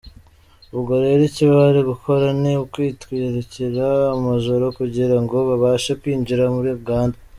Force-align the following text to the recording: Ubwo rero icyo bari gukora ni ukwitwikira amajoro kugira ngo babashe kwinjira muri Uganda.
Ubwo 0.75 0.93
rero 1.03 1.21
icyo 1.29 1.45
bari 1.55 1.79
gukora 1.89 2.25
ni 2.41 2.51
ukwitwikira 2.63 3.87
amajoro 4.15 4.65
kugira 4.77 5.15
ngo 5.21 5.35
babashe 5.49 5.91
kwinjira 6.01 6.43
muri 6.55 6.69
Uganda. 6.79 7.17